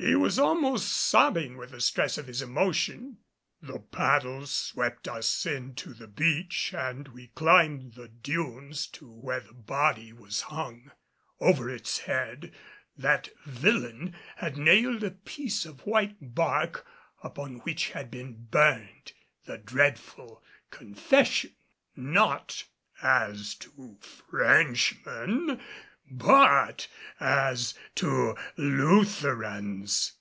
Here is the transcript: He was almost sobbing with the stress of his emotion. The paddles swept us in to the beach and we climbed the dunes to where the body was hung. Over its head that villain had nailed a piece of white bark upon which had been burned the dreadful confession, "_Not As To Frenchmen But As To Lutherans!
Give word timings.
He 0.00 0.14
was 0.14 0.38
almost 0.38 0.90
sobbing 0.92 1.56
with 1.56 1.72
the 1.72 1.80
stress 1.80 2.18
of 2.18 2.28
his 2.28 2.40
emotion. 2.40 3.18
The 3.60 3.80
paddles 3.80 4.52
swept 4.54 5.08
us 5.08 5.44
in 5.44 5.74
to 5.74 5.92
the 5.92 6.06
beach 6.06 6.72
and 6.72 7.08
we 7.08 7.32
climbed 7.34 7.94
the 7.94 8.06
dunes 8.06 8.86
to 8.92 9.10
where 9.10 9.40
the 9.40 9.52
body 9.54 10.12
was 10.12 10.42
hung. 10.42 10.92
Over 11.40 11.68
its 11.68 11.98
head 11.98 12.54
that 12.96 13.30
villain 13.44 14.14
had 14.36 14.56
nailed 14.56 15.02
a 15.02 15.10
piece 15.10 15.66
of 15.66 15.84
white 15.84 16.16
bark 16.32 16.86
upon 17.24 17.56
which 17.60 17.88
had 17.90 18.08
been 18.08 18.34
burned 18.44 19.12
the 19.46 19.58
dreadful 19.58 20.44
confession, 20.70 21.56
"_Not 21.98 22.62
As 23.02 23.52
To 23.56 23.98
Frenchmen 24.00 25.60
But 26.10 26.88
As 27.20 27.74
To 27.96 28.34
Lutherans! 28.56 30.12